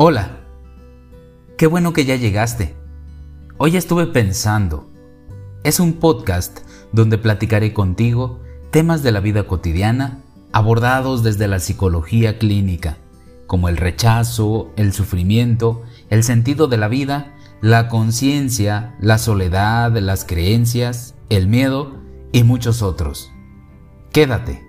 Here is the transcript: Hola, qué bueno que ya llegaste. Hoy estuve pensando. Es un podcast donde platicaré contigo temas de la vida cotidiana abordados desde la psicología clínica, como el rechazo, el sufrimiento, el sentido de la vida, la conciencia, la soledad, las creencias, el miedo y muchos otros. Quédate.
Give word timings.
Hola, 0.00 0.44
qué 1.56 1.66
bueno 1.66 1.92
que 1.92 2.04
ya 2.04 2.14
llegaste. 2.14 2.76
Hoy 3.56 3.76
estuve 3.76 4.06
pensando. 4.06 4.88
Es 5.64 5.80
un 5.80 5.94
podcast 5.94 6.60
donde 6.92 7.18
platicaré 7.18 7.72
contigo 7.72 8.38
temas 8.70 9.02
de 9.02 9.10
la 9.10 9.18
vida 9.18 9.48
cotidiana 9.48 10.22
abordados 10.52 11.24
desde 11.24 11.48
la 11.48 11.58
psicología 11.58 12.38
clínica, 12.38 12.98
como 13.48 13.68
el 13.68 13.76
rechazo, 13.76 14.70
el 14.76 14.92
sufrimiento, 14.92 15.82
el 16.10 16.22
sentido 16.22 16.68
de 16.68 16.76
la 16.76 16.86
vida, 16.86 17.34
la 17.60 17.88
conciencia, 17.88 18.94
la 19.00 19.18
soledad, 19.18 19.90
las 19.98 20.24
creencias, 20.24 21.16
el 21.28 21.48
miedo 21.48 21.96
y 22.30 22.44
muchos 22.44 22.82
otros. 22.82 23.32
Quédate. 24.12 24.67